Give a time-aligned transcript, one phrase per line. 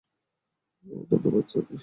[0.85, 1.77] ওহ, ধন্যবাদ, জ্যানি।